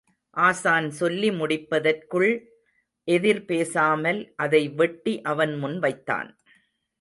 ஆசான் 0.37 0.89
சொல்லி 0.91 1.29
முடிப்பதற்குள் 1.31 2.31
எதிர் 3.07 3.45
பேசாமல் 3.45 4.21
அதை 4.35 4.69
வெட்டி 4.69 5.21
அவன் 5.21 5.53
முன் 5.57 5.79
வைத்தான். 5.79 6.29